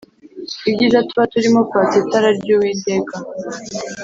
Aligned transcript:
Ibyiza 0.69 0.99
tuba 1.07 1.23
turimo 1.33 1.59
kwatsa 1.69 1.95
itara 2.03 2.29
ryuwiteka 2.39 3.15